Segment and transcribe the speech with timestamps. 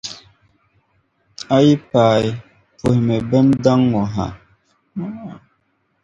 [1.55, 2.25] A yi paai,
[2.79, 4.25] puhimi bɛn daŋ ŋɔ ha.